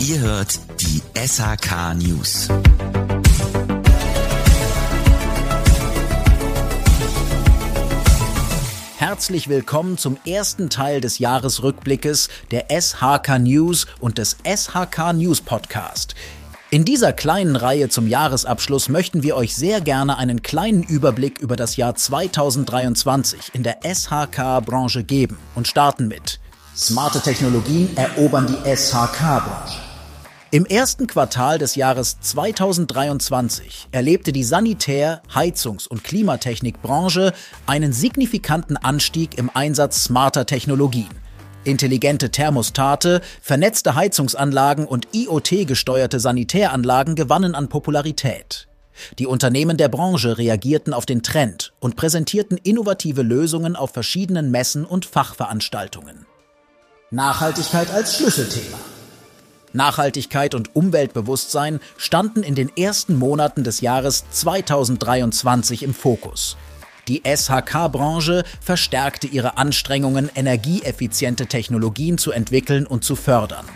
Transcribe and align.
Ihr 0.00 0.18
hört 0.20 0.58
die 0.80 1.02
SHK 1.14 1.92
News. 1.94 2.48
Herzlich 8.96 9.48
willkommen 9.48 9.98
zum 9.98 10.16
ersten 10.26 10.70
Teil 10.70 11.02
des 11.02 11.18
Jahresrückblickes 11.18 12.30
der 12.50 12.68
SHK 12.70 13.40
News 13.40 13.86
und 14.00 14.16
des 14.16 14.38
SHK 14.42 15.12
News 15.12 15.42
Podcast. 15.42 16.14
In 16.70 16.86
dieser 16.86 17.12
kleinen 17.12 17.56
Reihe 17.56 17.90
zum 17.90 18.08
Jahresabschluss 18.08 18.88
möchten 18.88 19.22
wir 19.22 19.36
euch 19.36 19.54
sehr 19.54 19.82
gerne 19.82 20.16
einen 20.16 20.40
kleinen 20.40 20.82
Überblick 20.82 21.40
über 21.40 21.56
das 21.56 21.76
Jahr 21.76 21.94
2023 21.94 23.50
in 23.52 23.64
der 23.64 23.80
SHK-Branche 23.84 25.04
geben 25.04 25.36
und 25.54 25.68
starten 25.68 26.08
mit 26.08 26.40
Smarte 26.74 27.20
Technologien 27.20 27.94
erobern 27.96 28.46
die 28.46 28.76
SHK-Branche. 28.76 29.89
Im 30.52 30.66
ersten 30.66 31.06
Quartal 31.06 31.58
des 31.58 31.76
Jahres 31.76 32.18
2023 32.22 33.86
erlebte 33.92 34.32
die 34.32 34.42
Sanitär-, 34.42 35.22
Heizungs- 35.32 35.86
und 35.86 36.02
Klimatechnikbranche 36.02 37.32
einen 37.66 37.92
signifikanten 37.92 38.76
Anstieg 38.76 39.38
im 39.38 39.48
Einsatz 39.54 40.02
smarter 40.02 40.46
Technologien. 40.46 41.10
Intelligente 41.62 42.30
Thermostate, 42.30 43.20
vernetzte 43.40 43.94
Heizungsanlagen 43.94 44.86
und 44.86 45.06
IoT-gesteuerte 45.12 46.18
Sanitäranlagen 46.18 47.14
gewannen 47.14 47.54
an 47.54 47.68
Popularität. 47.68 48.66
Die 49.20 49.28
Unternehmen 49.28 49.76
der 49.76 49.88
Branche 49.88 50.36
reagierten 50.36 50.94
auf 50.94 51.06
den 51.06 51.22
Trend 51.22 51.74
und 51.78 51.94
präsentierten 51.94 52.58
innovative 52.58 53.22
Lösungen 53.22 53.76
auf 53.76 53.92
verschiedenen 53.92 54.50
Messen 54.50 54.84
und 54.84 55.06
Fachveranstaltungen. 55.06 56.26
Nachhaltigkeit 57.12 57.88
als 57.92 58.16
Schlüsselthema. 58.16 58.78
Nachhaltigkeit 59.72 60.54
und 60.54 60.74
Umweltbewusstsein 60.74 61.80
standen 61.96 62.42
in 62.42 62.54
den 62.54 62.70
ersten 62.76 63.16
Monaten 63.16 63.64
des 63.64 63.80
Jahres 63.80 64.24
2023 64.30 65.82
im 65.82 65.94
Fokus. 65.94 66.56
Die 67.08 67.22
SHK-Branche 67.24 68.44
verstärkte 68.60 69.26
ihre 69.26 69.56
Anstrengungen, 69.56 70.30
energieeffiziente 70.34 71.46
Technologien 71.46 72.18
zu 72.18 72.30
entwickeln 72.30 72.86
und 72.86 73.04
zu 73.04 73.16
fördern. 73.16 73.66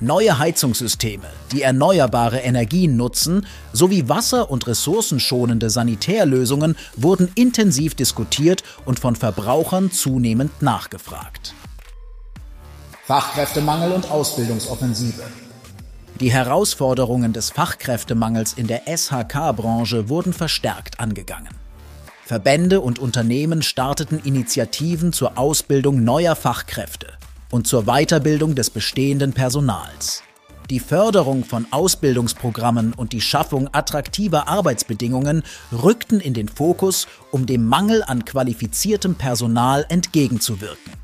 Neue 0.00 0.38
Heizungssysteme, 0.38 1.24
die 1.52 1.62
erneuerbare 1.62 2.40
Energien 2.40 2.96
nutzen, 2.96 3.46
sowie 3.72 4.08
wasser- 4.08 4.50
und 4.50 4.66
ressourcenschonende 4.66 5.70
Sanitärlösungen 5.70 6.76
wurden 6.96 7.30
intensiv 7.36 7.94
diskutiert 7.94 8.64
und 8.84 8.98
von 8.98 9.16
Verbrauchern 9.16 9.90
zunehmend 9.92 10.62
nachgefragt. 10.62 11.54
Fachkräftemangel 13.06 13.92
und 13.92 14.10
Ausbildungsoffensive. 14.10 15.24
Die 16.20 16.32
Herausforderungen 16.32 17.34
des 17.34 17.50
Fachkräftemangels 17.50 18.54
in 18.54 18.66
der 18.66 18.84
SHK-Branche 18.86 20.08
wurden 20.08 20.32
verstärkt 20.32 21.00
angegangen. 21.00 21.50
Verbände 22.24 22.80
und 22.80 22.98
Unternehmen 22.98 23.60
starteten 23.60 24.20
Initiativen 24.20 25.12
zur 25.12 25.36
Ausbildung 25.36 26.02
neuer 26.02 26.34
Fachkräfte 26.34 27.08
und 27.50 27.66
zur 27.66 27.82
Weiterbildung 27.84 28.54
des 28.54 28.70
bestehenden 28.70 29.34
Personals. 29.34 30.22
Die 30.70 30.80
Förderung 30.80 31.44
von 31.44 31.66
Ausbildungsprogrammen 31.72 32.94
und 32.94 33.12
die 33.12 33.20
Schaffung 33.20 33.68
attraktiver 33.72 34.48
Arbeitsbedingungen 34.48 35.42
rückten 35.70 36.20
in 36.20 36.32
den 36.32 36.48
Fokus, 36.48 37.06
um 37.30 37.44
dem 37.44 37.68
Mangel 37.68 38.02
an 38.02 38.24
qualifiziertem 38.24 39.16
Personal 39.16 39.84
entgegenzuwirken. 39.90 41.03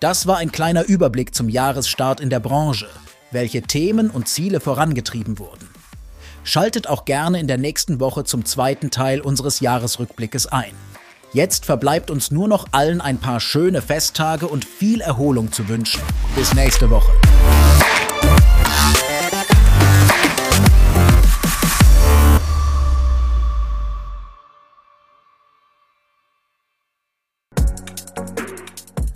Das 0.00 0.28
war 0.28 0.36
ein 0.36 0.52
kleiner 0.52 0.84
Überblick 0.84 1.34
zum 1.34 1.48
Jahresstart 1.48 2.20
in 2.20 2.30
der 2.30 2.38
Branche, 2.38 2.86
welche 3.32 3.62
Themen 3.62 4.10
und 4.10 4.28
Ziele 4.28 4.60
vorangetrieben 4.60 5.40
wurden. 5.40 5.68
Schaltet 6.44 6.88
auch 6.88 7.04
gerne 7.04 7.40
in 7.40 7.48
der 7.48 7.58
nächsten 7.58 7.98
Woche 7.98 8.22
zum 8.22 8.44
zweiten 8.44 8.90
Teil 8.92 9.20
unseres 9.20 9.58
Jahresrückblickes 9.58 10.46
ein. 10.46 10.72
Jetzt 11.32 11.66
verbleibt 11.66 12.12
uns 12.12 12.30
nur 12.30 12.46
noch 12.46 12.68
allen 12.70 13.00
ein 13.00 13.18
paar 13.18 13.40
schöne 13.40 13.82
Festtage 13.82 14.46
und 14.46 14.64
viel 14.64 15.00
Erholung 15.00 15.50
zu 15.50 15.68
wünschen. 15.68 16.00
Bis 16.36 16.54
nächste 16.54 16.88
Woche. 16.90 17.10